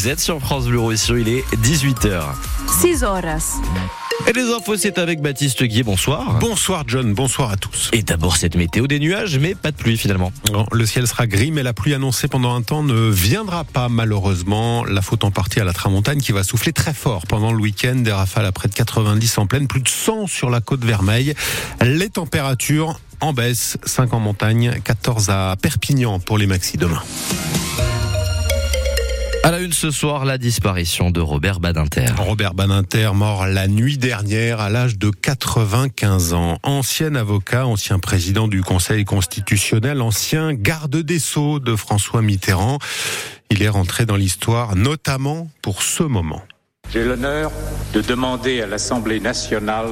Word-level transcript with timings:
Vous 0.00 0.08
êtes 0.08 0.20
sur 0.20 0.40
France 0.40 0.64
Bleu 0.64 0.80
Roussillon, 0.80 1.18
il 1.18 1.28
est 1.28 1.44
18h. 1.56 2.22
6 2.80 3.04
horas. 3.04 3.60
Et 4.26 4.32
les 4.32 4.50
infos, 4.50 4.78
c'est 4.78 4.96
avec 4.96 5.20
Baptiste 5.20 5.62
Guy. 5.62 5.82
Bonsoir. 5.82 6.38
Bonsoir 6.38 6.84
John, 6.86 7.12
bonsoir 7.12 7.50
à 7.50 7.58
tous. 7.58 7.90
Et 7.92 8.02
d'abord 8.02 8.38
cette 8.38 8.56
météo 8.56 8.86
des 8.86 8.98
nuages, 8.98 9.38
mais 9.38 9.54
pas 9.54 9.72
de 9.72 9.76
pluie 9.76 9.98
finalement. 9.98 10.32
Non, 10.50 10.64
le 10.72 10.86
ciel 10.86 11.06
sera 11.06 11.26
gris, 11.26 11.50
mais 11.50 11.62
la 11.62 11.74
pluie 11.74 11.92
annoncée 11.92 12.28
pendant 12.28 12.54
un 12.54 12.62
temps 12.62 12.82
ne 12.82 13.10
viendra 13.10 13.64
pas 13.64 13.90
malheureusement. 13.90 14.86
La 14.86 15.02
faute 15.02 15.22
en 15.22 15.30
partie 15.30 15.60
à 15.60 15.64
la 15.64 15.74
tramontagne 15.74 16.20
qui 16.20 16.32
va 16.32 16.44
souffler 16.44 16.72
très 16.72 16.94
fort 16.94 17.26
pendant 17.26 17.52
le 17.52 17.60
week-end. 17.60 17.96
Des 17.96 18.12
rafales 18.12 18.46
à 18.46 18.52
près 18.52 18.68
de 18.68 18.74
90 18.74 19.36
en 19.36 19.46
pleine, 19.46 19.68
plus 19.68 19.82
de 19.82 19.88
100 19.88 20.28
sur 20.28 20.48
la 20.48 20.62
côte 20.62 20.82
Vermeille. 20.82 21.34
Les 21.82 22.08
températures 22.08 22.98
en 23.20 23.34
baisse, 23.34 23.76
5 23.84 24.14
en 24.14 24.20
montagne, 24.20 24.80
14 24.82 25.28
à 25.28 25.56
Perpignan 25.60 26.20
pour 26.20 26.38
les 26.38 26.46
maxi 26.46 26.78
demain. 26.78 27.02
À 29.42 29.50
la 29.50 29.60
une 29.60 29.72
ce 29.72 29.90
soir, 29.90 30.26
la 30.26 30.36
disparition 30.36 31.10
de 31.10 31.20
Robert 31.20 31.60
Badinter. 31.60 32.04
Robert 32.18 32.52
Badinter, 32.52 33.12
mort 33.14 33.46
la 33.46 33.68
nuit 33.68 33.96
dernière 33.96 34.60
à 34.60 34.68
l'âge 34.68 34.98
de 34.98 35.08
95 35.08 36.34
ans. 36.34 36.58
Ancien 36.62 37.14
avocat, 37.14 37.66
ancien 37.66 37.98
président 37.98 38.48
du 38.48 38.62
Conseil 38.62 39.06
constitutionnel, 39.06 40.02
ancien 40.02 40.52
garde 40.52 40.96
des 40.96 41.18
Sceaux 41.18 41.58
de 41.58 41.74
François 41.74 42.20
Mitterrand. 42.20 42.78
Il 43.48 43.62
est 43.62 43.70
rentré 43.70 44.04
dans 44.04 44.16
l'histoire 44.16 44.76
notamment 44.76 45.48
pour 45.62 45.82
ce 45.82 46.02
moment. 46.02 46.42
J'ai 46.92 47.04
l'honneur 47.04 47.50
de 47.94 48.02
demander 48.02 48.60
à 48.60 48.66
l'Assemblée 48.66 49.20
nationale 49.20 49.88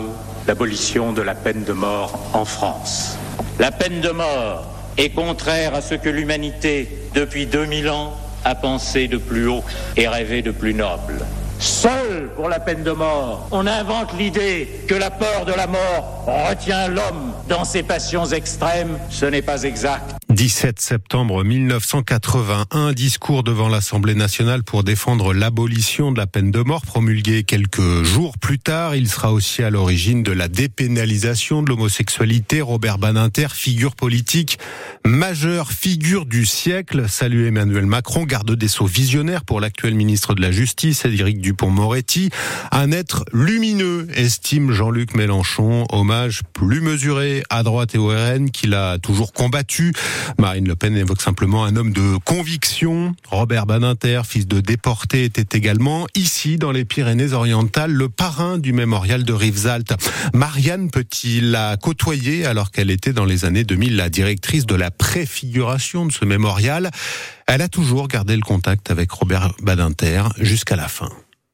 l'abolition 0.46 1.14
de 1.14 1.22
la 1.22 1.34
peine 1.34 1.64
de 1.64 1.72
mort 1.72 2.30
en 2.34 2.44
France. 2.44 3.16
La 3.58 3.70
peine 3.70 4.02
de 4.02 4.10
mort 4.10 4.66
est 4.98 5.10
contraire 5.10 5.74
à 5.74 5.80
ce 5.80 5.94
que 5.94 6.10
l'humanité, 6.10 6.88
depuis 7.14 7.46
2000 7.46 7.88
ans, 7.88 8.14
a 8.44 8.54
pensé 8.54 9.08
de 9.08 9.18
plus 9.18 9.46
haut 9.48 9.64
et 9.96 10.08
rêvé 10.08 10.42
de 10.42 10.50
plus 10.50 10.74
noble. 10.74 11.18
Seul 11.58 12.30
pour 12.36 12.48
la 12.48 12.60
peine 12.60 12.84
de 12.84 12.92
mort, 12.92 13.48
on 13.50 13.66
invente 13.66 14.12
l'idée 14.16 14.68
que 14.86 14.94
la 14.94 15.10
peur 15.10 15.44
de 15.44 15.52
la 15.52 15.66
mort 15.66 16.24
retient 16.48 16.88
l'homme 16.88 17.32
dans 17.48 17.64
ses 17.64 17.82
passions 17.82 18.26
extrêmes. 18.26 18.98
Ce 19.10 19.26
n'est 19.26 19.42
pas 19.42 19.64
exact. 19.64 20.17
17 20.38 20.80
septembre 20.80 21.42
1981, 21.42 22.92
discours 22.92 23.42
devant 23.42 23.68
l'Assemblée 23.68 24.14
nationale 24.14 24.62
pour 24.62 24.84
défendre 24.84 25.34
l'abolition 25.34 26.12
de 26.12 26.18
la 26.18 26.28
peine 26.28 26.52
de 26.52 26.60
mort 26.60 26.82
promulgué 26.82 27.42
quelques 27.42 28.04
jours 28.04 28.38
plus 28.38 28.60
tard. 28.60 28.94
Il 28.94 29.08
sera 29.08 29.32
aussi 29.32 29.64
à 29.64 29.70
l'origine 29.70 30.22
de 30.22 30.30
la 30.30 30.46
dépénalisation 30.46 31.64
de 31.64 31.70
l'homosexualité. 31.70 32.60
Robert 32.60 32.98
Badinter, 32.98 33.48
figure 33.52 33.96
politique 33.96 34.60
majeure, 35.04 35.72
figure 35.72 36.24
du 36.24 36.46
siècle. 36.46 37.06
Salut 37.08 37.48
Emmanuel 37.48 37.86
Macron, 37.86 38.22
garde 38.22 38.54
des 38.54 38.68
sceaux 38.68 38.86
visionnaire 38.86 39.44
pour 39.44 39.60
l'actuel 39.60 39.96
ministre 39.96 40.34
de 40.36 40.40
la 40.40 40.52
Justice, 40.52 41.04
Éric 41.04 41.40
Dupont-Moretti. 41.40 42.30
Un 42.70 42.92
être 42.92 43.24
lumineux, 43.32 44.06
estime 44.14 44.70
Jean-Luc 44.70 45.16
Mélenchon. 45.16 45.84
Hommage 45.90 46.42
plus 46.52 46.80
mesuré 46.80 47.42
à 47.50 47.64
droite 47.64 47.96
et 47.96 47.98
au 47.98 48.10
RN 48.10 48.52
qu'il 48.52 48.74
a 48.74 48.98
toujours 48.98 49.32
combattu. 49.32 49.94
Marine 50.38 50.68
Le 50.68 50.76
Pen 50.76 50.96
évoque 50.96 51.22
simplement 51.22 51.64
un 51.64 51.76
homme 51.76 51.92
de 51.92 52.16
conviction. 52.24 53.14
Robert 53.28 53.66
Badinter, 53.66 54.22
fils 54.26 54.46
de 54.46 54.60
déporté, 54.60 55.24
était 55.24 55.56
également 55.56 56.06
ici 56.14 56.56
dans 56.56 56.72
les 56.72 56.84
Pyrénées-Orientales 56.84 57.92
le 57.92 58.08
parrain 58.08 58.58
du 58.58 58.72
mémorial 58.72 59.24
de 59.24 59.32
Rivesaltes. 59.32 59.94
Marianne 60.34 60.90
Petit 60.90 61.40
l'a 61.40 61.76
côtoyé 61.76 62.46
alors 62.46 62.70
qu'elle 62.70 62.90
était 62.90 63.12
dans 63.12 63.24
les 63.24 63.44
années 63.44 63.64
2000 63.64 63.96
la 63.96 64.10
directrice 64.10 64.66
de 64.66 64.74
la 64.74 64.90
préfiguration 64.90 66.06
de 66.06 66.12
ce 66.12 66.24
mémorial. 66.24 66.90
Elle 67.46 67.62
a 67.62 67.68
toujours 67.68 68.08
gardé 68.08 68.36
le 68.36 68.42
contact 68.42 68.90
avec 68.90 69.10
Robert 69.10 69.52
Badinter 69.62 70.22
jusqu'à 70.38 70.76
la 70.76 70.88
fin 70.88 71.10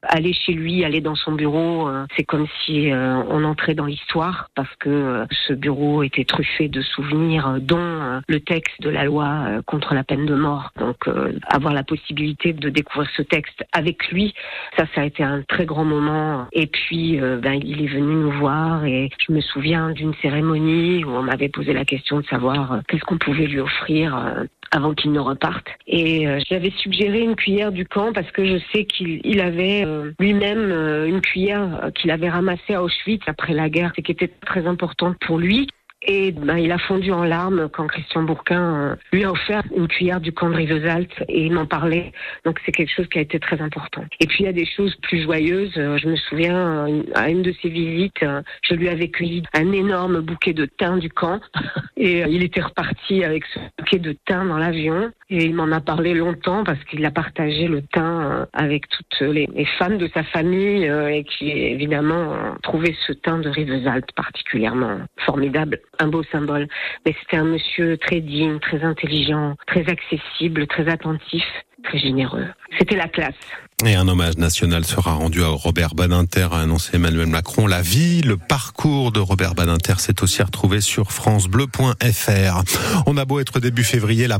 aller 0.07 0.33
chez 0.33 0.53
lui, 0.53 0.83
aller 0.83 1.01
dans 1.01 1.15
son 1.15 1.33
bureau, 1.33 1.87
euh, 1.87 2.05
c'est 2.15 2.23
comme 2.23 2.47
si 2.63 2.91
euh, 2.91 3.21
on 3.29 3.43
entrait 3.43 3.75
dans 3.75 3.85
l'histoire 3.85 4.49
parce 4.55 4.73
que 4.79 4.89
euh, 4.89 5.25
ce 5.47 5.53
bureau 5.53 6.03
était 6.03 6.25
truffé 6.25 6.67
de 6.67 6.81
souvenirs, 6.81 7.57
dont 7.61 8.21
le 8.27 8.39
texte 8.39 8.81
de 8.81 8.89
la 8.89 9.03
loi 9.03 9.45
contre 9.65 9.93
la 9.93 10.03
peine 10.03 10.25
de 10.25 10.35
mort. 10.35 10.71
Donc 10.79 11.07
avoir 11.47 11.73
la 11.73 11.83
possibilité 11.83 12.53
de 12.53 12.69
découvrir 12.69 13.09
ce 13.15 13.21
texte 13.21 13.63
avec 13.71 14.09
lui, 14.09 14.33
ça, 14.77 14.85
ça 14.93 15.01
a 15.01 15.05
été 15.05 15.23
un 15.23 15.41
très 15.47 15.65
grand 15.65 15.85
moment. 15.85 16.47
Et 16.51 16.67
puis, 16.67 17.19
ben, 17.19 17.59
il 17.63 17.83
est 17.83 17.87
venu 17.87 18.15
nous 18.15 18.31
voir 18.31 18.85
et 18.85 19.09
je 19.25 19.33
me 19.33 19.41
souviens 19.41 19.91
d'une 19.91 20.13
cérémonie 20.21 21.03
où 21.03 21.09
on 21.09 21.23
m'avait 21.23 21.49
posé 21.49 21.73
la 21.73 21.85
question 21.85 22.19
de 22.19 22.25
savoir 22.25 22.81
qu'est-ce 22.87 23.03
qu'on 23.03 23.17
pouvait 23.17 23.47
lui 23.47 23.59
offrir 23.59 24.45
avant 24.71 24.93
qu'il 24.93 25.11
ne 25.11 25.19
reparte. 25.19 25.67
Et 25.87 26.27
j'avais 26.49 26.71
suggéré 26.71 27.19
une 27.19 27.35
cuillère 27.35 27.71
du 27.71 27.85
camp 27.85 28.13
parce 28.13 28.29
que 28.31 28.45
je 28.45 28.57
sais 28.73 28.85
qu'il 28.85 29.39
avait 29.39 29.85
lui-même 30.19 30.71
euh, 30.71 31.07
une 31.07 31.21
cuillère 31.21 31.83
euh, 31.83 31.91
qu'il 31.91 32.11
avait 32.11 32.29
ramassée 32.29 32.73
à 32.73 32.83
Auschwitz 32.83 33.23
après 33.27 33.53
la 33.53 33.69
guerre 33.69 33.93
et 33.97 34.01
qui 34.01 34.11
était 34.11 34.31
très 34.45 34.67
importante 34.67 35.17
pour 35.19 35.37
lui. 35.37 35.67
Et 36.07 36.31
ben, 36.31 36.57
il 36.57 36.71
a 36.71 36.77
fondu 36.77 37.11
en 37.11 37.23
larmes 37.23 37.67
quand 37.69 37.87
Christian 37.87 38.23
Bourquin 38.23 38.75
euh, 38.75 38.95
lui 39.11 39.23
a 39.23 39.31
offert 39.31 39.63
une 39.75 39.87
cuillère 39.87 40.21
du 40.21 40.31
camp 40.31 40.49
de 40.49 40.55
Rivesaltes 40.55 41.23
et 41.27 41.45
il 41.45 41.53
m'en 41.53 41.65
parlait. 41.65 42.11
Donc 42.45 42.59
c'est 42.63 42.71
quelque 42.71 42.93
chose 42.95 43.07
qui 43.07 43.17
a 43.17 43.21
été 43.21 43.39
très 43.39 43.59
important. 43.59 44.03
Et 44.19 44.27
puis 44.27 44.43
il 44.43 44.45
y 44.45 44.49
a 44.49 44.53
des 44.53 44.67
choses 44.67 44.95
plus 45.01 45.23
joyeuses. 45.23 45.73
Euh, 45.77 45.97
je 45.97 46.07
me 46.07 46.15
souviens 46.15 46.87
euh, 46.87 47.03
à 47.15 47.29
une 47.29 47.41
de 47.41 47.51
ses 47.59 47.69
visites, 47.69 48.23
je 48.61 48.75
lui 48.75 48.87
avais 48.87 49.09
cueilli 49.09 49.43
un 49.53 49.71
énorme 49.71 50.21
bouquet 50.21 50.53
de 50.53 50.65
thym 50.65 50.99
du 50.99 51.09
camp 51.09 51.41
et 51.97 52.21
il 52.27 52.43
était 52.43 52.61
reparti 52.61 53.23
avec 53.23 53.43
ce 53.45 53.59
bouquet 53.79 53.97
de 53.97 54.15
thym 54.27 54.47
dans 54.47 54.59
l'avion 54.59 55.11
et 55.31 55.45
il 55.45 55.55
m'en 55.55 55.71
a 55.71 55.81
parlé 55.81 56.13
longtemps 56.13 56.63
parce 56.63 56.83
qu'il 56.83 57.03
a 57.05 57.11
partagé 57.11 57.67
le 57.67 57.81
thym 57.81 58.45
avec 58.53 58.87
toutes 58.89 59.21
les, 59.21 59.47
femmes 59.79 59.97
de 59.97 60.07
sa 60.13 60.23
famille 60.23 60.85
et 60.85 61.23
qui 61.23 61.49
évidemment 61.49 62.55
trouvé 62.61 62.95
ce 63.07 63.13
thym 63.13 63.41
de 63.41 63.49
Rivesaltes 63.49 64.11
particulièrement 64.15 64.99
formidable 65.25 65.79
un 65.99 66.07
beau 66.07 66.23
symbole. 66.31 66.67
Mais 67.05 67.15
c'était 67.19 67.37
un 67.37 67.45
monsieur 67.45 67.97
très 67.97 68.21
digne, 68.21 68.59
très 68.59 68.83
intelligent, 68.83 69.55
très 69.67 69.87
accessible, 69.89 70.67
très 70.67 70.87
attentif, 70.87 71.45
très 71.83 71.97
généreux. 71.97 72.47
C'était 72.77 72.95
la 72.95 73.07
classe. 73.07 73.35
Et 73.83 73.93
un 73.93 74.07
hommage 74.07 74.37
national 74.37 74.85
sera 74.85 75.13
rendu 75.13 75.43
à 75.43 75.49
Robert 75.49 75.95
Badinter, 75.95 76.47
a 76.53 76.61
annoncé 76.61 76.91
Emmanuel 76.93 77.27
Macron. 77.27 77.67
La 77.67 77.81
vie, 77.81 78.21
le 78.21 78.37
parcours 78.37 79.11
de 79.11 79.19
Robert 79.19 79.53
Badinter 79.53 79.95
s'est 79.99 80.23
aussi 80.23 80.41
retrouvé 80.41 80.79
sur 80.79 81.11
francebleu.fr. 81.11 82.63
On 83.05 83.17
a 83.17 83.25
beau 83.25 83.41
être 83.41 83.59
début 83.59 83.83
février, 83.83 84.27
la 84.27 84.39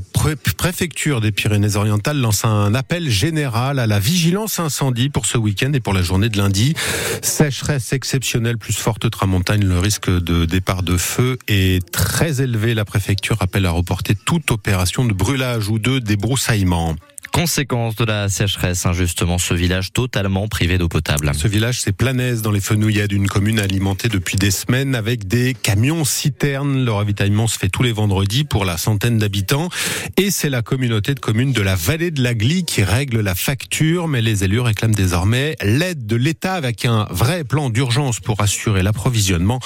préfecture 0.57 1.19
des 1.19 1.33
Pyrénées-Orientales 1.33 2.17
lance 2.17 2.45
un 2.45 2.73
appel 2.73 3.09
général 3.09 3.79
à 3.79 3.87
la 3.87 3.99
vigilance 3.99 4.59
incendie 4.59 5.09
pour 5.09 5.25
ce 5.25 5.37
week-end 5.37 5.73
et 5.73 5.81
pour 5.81 5.93
la 5.93 6.01
journée 6.01 6.29
de 6.29 6.37
lundi. 6.37 6.73
Sécheresse 7.21 7.91
exceptionnelle 7.91 8.57
plus 8.57 8.77
forte 8.77 9.11
tramontagne, 9.11 9.65
le 9.65 9.79
risque 9.79 10.09
de 10.09 10.45
départ 10.45 10.81
de 10.81 10.95
feu 10.95 11.37
est 11.49 11.85
très 11.91 12.41
élevé. 12.41 12.73
La 12.73 12.85
préfecture 12.85 13.41
appelle 13.41 13.65
à 13.65 13.71
reporter 13.71 14.15
toute 14.15 14.49
opération 14.51 15.03
de 15.03 15.11
brûlage 15.11 15.67
ou 15.67 15.77
de 15.77 15.99
débroussaillement. 15.99 16.95
Conséquence 17.31 17.95
de 17.95 18.05
la 18.05 18.29
sécheresse, 18.29 18.85
injustement, 18.85 19.37
ce 19.37 19.53
village 19.53 19.91
totalement 19.91 20.47
privé 20.47 20.77
d'eau 20.77 20.87
potable. 20.87 21.29
Ce 21.35 21.47
village, 21.47 21.81
c'est 21.81 21.91
Planaise, 21.91 22.41
dans 22.41 22.51
les 22.51 22.61
Fenouillets, 22.61 23.07
d'une 23.07 23.27
commune 23.27 23.59
alimentée 23.59 24.07
depuis 24.07 24.37
des 24.37 24.51
semaines 24.51 24.95
avec 24.95 25.27
des 25.27 25.53
camions 25.53 26.05
citernes. 26.05 26.85
Le 26.85 26.91
ravitaillement 26.91 27.47
se 27.47 27.57
fait 27.57 27.67
tous 27.67 27.83
les 27.83 27.91
vendredis 27.91 28.45
pour 28.45 28.63
la 28.63 28.77
centaine 28.77 29.17
d'habitants. 29.17 29.69
Et 30.17 30.31
c'est 30.31 30.49
la 30.49 30.61
communauté 30.61 31.13
de 31.13 31.19
communes 31.19 31.51
de 31.51 31.61
la 31.61 31.75
vallée 31.75 32.11
de 32.11 32.23
la 32.23 32.33
Glie 32.33 32.63
qui 32.63 32.83
règle 32.83 33.19
la 33.19 33.35
facture. 33.35 34.07
Mais 34.07 34.21
les 34.21 34.43
élus 34.43 34.61
réclament 34.61 34.95
désormais 34.95 35.55
l'aide 35.61 36.05
de 36.05 36.15
l'État 36.15 36.53
avec 36.53 36.85
un 36.85 37.05
vrai 37.09 37.43
plan 37.43 37.69
d'urgence 37.69 38.19
pour 38.19 38.41
assurer 38.41 38.81
l'approvisionnement. 38.81 39.59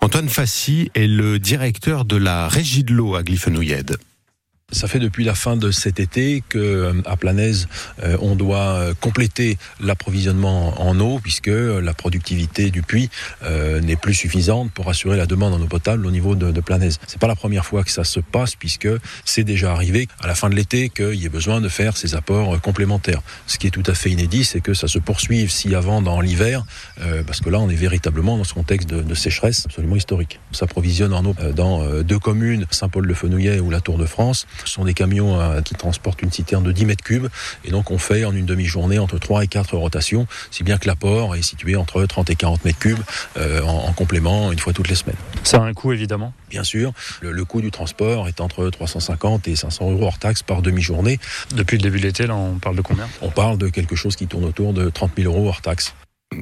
Antoine 0.00 0.28
Fassi 0.28 0.90
est 0.94 1.06
le 1.06 1.38
directeur 1.38 2.04
de 2.04 2.16
la 2.16 2.48
régie 2.48 2.84
de 2.84 2.92
l'eau 2.92 3.16
à 3.16 3.22
Glifenouillède. 3.22 3.96
Ça 4.70 4.86
fait 4.86 4.98
depuis 4.98 5.24
la 5.24 5.34
fin 5.34 5.56
de 5.56 5.70
cet 5.70 5.98
été 5.98 6.44
que 6.46 6.58
euh, 6.58 6.92
à 7.06 7.16
Planaise, 7.16 7.68
euh, 8.04 8.18
on 8.20 8.36
doit 8.36 8.58
euh, 8.58 8.94
compléter 9.00 9.56
l'approvisionnement 9.80 10.78
en 10.80 11.00
eau 11.00 11.20
puisque 11.22 11.48
la 11.48 11.94
productivité 11.94 12.70
du 12.70 12.82
puits 12.82 13.08
n'est 13.82 13.96
plus 13.96 14.14
suffisante 14.14 14.70
pour 14.72 14.88
assurer 14.90 15.16
la 15.16 15.26
demande 15.26 15.54
en 15.54 15.60
eau 15.60 15.66
potable 15.66 16.06
au 16.06 16.10
niveau 16.10 16.34
de, 16.34 16.50
de 16.50 16.60
Planaise. 16.60 16.98
C'est 17.06 17.18
pas 17.18 17.26
la 17.26 17.34
première 17.34 17.64
fois 17.64 17.82
que 17.82 17.90
ça 17.90 18.04
se 18.04 18.20
passe 18.20 18.54
puisque 18.54 18.88
c'est 19.24 19.42
déjà 19.42 19.72
arrivé 19.72 20.06
à 20.20 20.26
la 20.26 20.34
fin 20.34 20.50
de 20.50 20.54
l'été 20.54 20.90
qu'il 20.90 21.14
y 21.14 21.24
ait 21.24 21.30
besoin 21.30 21.60
de 21.60 21.68
faire 21.68 21.96
ces 21.96 22.14
apports 22.14 22.60
complémentaires. 22.60 23.22
Ce 23.46 23.58
qui 23.58 23.66
est 23.66 23.70
tout 23.70 23.82
à 23.86 23.94
fait 23.94 24.10
inédit, 24.10 24.44
c'est 24.44 24.60
que 24.60 24.74
ça 24.74 24.86
se 24.86 24.98
poursuive 24.98 25.50
si 25.50 25.74
avant 25.74 26.02
dans 26.02 26.20
l'hiver, 26.20 26.64
parce 27.26 27.40
que 27.40 27.48
là 27.48 27.58
on 27.58 27.70
est 27.70 27.74
véritablement 27.74 28.36
dans 28.36 28.44
ce 28.44 28.54
contexte 28.54 28.88
de, 28.88 29.02
de 29.02 29.14
sécheresse 29.14 29.64
absolument 29.66 29.96
historique. 29.96 30.40
On 30.52 30.54
s'approvisionne 30.54 31.14
en 31.14 31.24
eau 31.24 31.34
dans 31.54 32.02
deux 32.02 32.18
communes, 32.18 32.66
Saint-Paul-de-Fenouillet 32.70 33.60
ou 33.60 33.70
la 33.70 33.80
Tour 33.80 33.98
de 33.98 34.06
France 34.06 34.46
Ce 34.64 34.72
sont 34.72 34.84
des 34.84 34.94
camions 34.94 35.40
euh, 35.40 35.60
qui 35.60 35.74
transportent 35.74 36.22
une 36.22 36.32
citerne 36.32 36.64
de 36.64 36.72
10 36.72 36.86
mètres 36.86 37.04
cubes 37.04 37.28
et 37.64 37.70
donc 37.70 37.90
on 37.90 37.98
fait 37.98 38.24
en 38.24 38.34
une 38.34 38.46
demi-journée 38.46 38.98
entre 38.98 39.18
3 39.18 39.44
et 39.44 39.46
4 39.46 39.76
rotations, 39.76 40.26
si 40.50 40.64
bien 40.64 40.78
que 40.78 40.86
l'apport 40.86 41.34
est 41.36 41.42
situé 41.42 41.76
entre 41.76 42.04
30 42.04 42.30
et 42.30 42.36
40 42.36 42.64
mètres 42.64 42.78
cubes 42.78 42.98
euh, 43.36 43.62
en, 43.62 43.92
complément 43.92 44.52
une 44.52 44.58
fois 44.58 44.72
toutes 44.72 44.88
les 44.88 44.94
semaines. 44.94 45.16
Ça 45.42 45.58
a 45.58 45.60
un 45.62 45.74
coût 45.74 45.92
évidemment? 45.92 46.32
Bien 46.50 46.64
sûr, 46.64 46.92
le, 47.20 47.44
coût 47.44 47.60
du 47.60 47.70
transport 47.70 48.28
est 48.28 48.40
entre 48.40 48.68
350 48.68 49.48
et 49.48 49.56
500 49.56 49.90
euros 49.90 50.04
hors 50.04 50.18
taxe 50.18 50.42
par 50.42 50.62
demi-journée. 50.62 51.18
Depuis 51.54 51.76
le 51.76 51.82
début 51.82 51.98
de 51.98 52.06
l'été, 52.06 52.26
là 52.26 52.36
on 52.36 52.58
parle 52.58 52.76
de 52.76 52.82
combien? 52.82 53.08
On 53.22 53.30
parle 53.30 53.58
de 53.58 53.68
quelque 53.68 53.96
chose 53.96 54.16
qui 54.16 54.26
tourne 54.26 54.44
autour 54.44 54.72
de 54.72 54.90
30 54.90 55.12
000 55.16 55.32
euros 55.32 55.48
hors 55.48 55.62
taxe. 55.62 55.94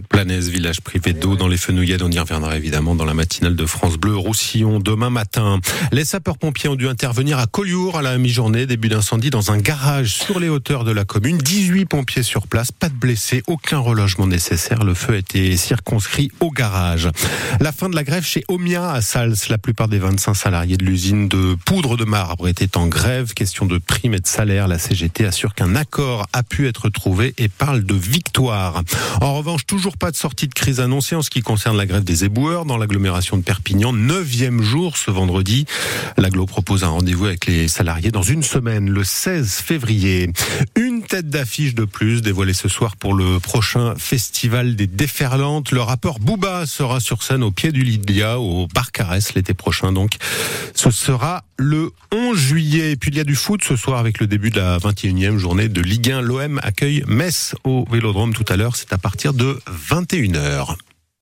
Planèse, 0.08 0.48
village 0.48 0.80
privé 0.80 1.12
d'eau 1.12 1.36
dans 1.36 1.46
les 1.46 1.56
Fenouillades. 1.56 2.02
On 2.02 2.10
y 2.10 2.18
reviendra 2.18 2.56
évidemment 2.56 2.96
dans 2.96 3.04
la 3.04 3.14
matinale 3.14 3.54
de 3.54 3.66
France 3.66 3.96
Bleu 3.96 4.16
Roussillon 4.16 4.80
demain 4.80 5.10
matin. 5.10 5.60
Les 5.92 6.04
sapeurs-pompiers 6.04 6.68
ont 6.68 6.74
dû 6.74 6.88
intervenir 6.88 7.38
à 7.38 7.46
Collioure 7.46 7.96
à 7.96 8.02
la 8.02 8.18
mi-journée, 8.18 8.66
début 8.66 8.88
d'incendie 8.88 9.30
dans 9.30 9.52
un 9.52 9.58
garage 9.58 10.12
sur 10.12 10.40
les 10.40 10.48
hauteurs 10.48 10.82
de 10.82 10.90
la 10.90 11.04
commune. 11.04 11.38
18 11.38 11.86
pompiers 11.86 12.24
sur 12.24 12.48
place, 12.48 12.72
pas 12.72 12.88
de 12.88 12.94
blessés, 12.94 13.44
aucun 13.46 13.78
relogement 13.78 14.26
nécessaire. 14.26 14.82
Le 14.82 14.92
feu 14.94 15.14
a 15.14 15.16
été 15.18 15.56
circonscrit 15.56 16.32
au 16.40 16.50
garage. 16.50 17.08
La 17.60 17.70
fin 17.70 17.88
de 17.88 17.94
la 17.94 18.02
grève 18.02 18.24
chez 18.24 18.42
Omia 18.48 18.90
à 18.90 19.00
Sals. 19.02 19.36
La 19.50 19.58
plupart 19.58 19.86
des 19.86 19.98
25 19.98 20.34
salariés 20.34 20.76
de 20.76 20.84
l'usine 20.84 21.28
de 21.28 21.56
poudre 21.64 21.96
de 21.96 22.04
marbre 22.04 22.48
étaient 22.48 22.76
en 22.76 22.88
grève. 22.88 23.34
Question 23.34 23.66
de 23.66 23.78
primes 23.78 24.14
et 24.14 24.20
de 24.20 24.26
salaire. 24.26 24.66
La 24.66 24.80
CGT 24.80 25.26
assure 25.26 25.54
qu'un 25.54 25.76
accord 25.76 26.26
a 26.32 26.42
pu 26.42 26.66
être 26.66 26.88
trouvé 26.88 27.34
et 27.38 27.48
parle 27.48 27.84
de 27.84 27.94
victoire. 27.94 28.82
En 29.20 29.36
revanche, 29.36 29.64
toujours 29.76 29.98
pas 29.98 30.10
de 30.10 30.16
sortie 30.16 30.48
de 30.48 30.54
crise 30.54 30.80
annoncée 30.80 31.16
en 31.16 31.20
ce 31.20 31.28
qui 31.28 31.42
concerne 31.42 31.76
la 31.76 31.84
grève 31.84 32.02
des 32.02 32.24
éboueurs 32.24 32.64
dans 32.64 32.78
l'agglomération 32.78 33.36
de 33.36 33.42
Perpignan. 33.42 33.92
Neuvième 33.92 34.62
jour 34.62 34.96
ce 34.96 35.10
vendredi. 35.10 35.66
L'aglo 36.16 36.46
propose 36.46 36.82
un 36.82 36.88
rendez-vous 36.88 37.26
avec 37.26 37.44
les 37.44 37.68
salariés 37.68 38.10
dans 38.10 38.22
une 38.22 38.42
semaine, 38.42 38.88
le 38.88 39.04
16 39.04 39.50
février. 39.50 40.30
Tête 41.06 41.28
d'affiche 41.28 41.74
de 41.74 41.84
plus 41.84 42.22
dévoilée 42.22 42.52
ce 42.52 42.68
soir 42.68 42.96
pour 42.96 43.14
le 43.14 43.38
prochain 43.38 43.94
festival 43.96 44.76
des 44.76 44.86
déferlantes. 44.86 45.70
Le 45.70 45.80
rappeur 45.80 46.18
Booba 46.18 46.66
sera 46.66 47.00
sur 47.00 47.22
scène 47.22 47.42
au 47.42 47.50
pied 47.50 47.72
du 47.72 47.82
Lydia, 47.82 48.38
au 48.40 48.66
Barcarès 48.66 49.34
l'été 49.34 49.54
prochain 49.54 49.92
donc. 49.92 50.16
Ce 50.74 50.90
sera 50.90 51.44
le 51.56 51.92
11 52.12 52.36
juillet. 52.36 52.92
Et 52.92 52.96
puis 52.96 53.10
il 53.10 53.16
y 53.16 53.20
a 53.20 53.24
du 53.24 53.36
foot 53.36 53.62
ce 53.64 53.76
soir 53.76 53.98
avec 53.98 54.20
le 54.20 54.26
début 54.26 54.50
de 54.50 54.58
la 54.58 54.78
21e 54.78 55.38
journée 55.38 55.68
de 55.68 55.80
Ligue 55.80 56.10
1. 56.10 56.22
L'OM 56.22 56.60
accueille 56.62 57.04
Metz 57.06 57.54
au 57.64 57.84
Vélodrome 57.90 58.34
tout 58.34 58.44
à 58.48 58.56
l'heure. 58.56 58.76
C'est 58.76 58.92
à 58.92 58.98
partir 58.98 59.32
de 59.32 59.60
21h. 59.88 60.76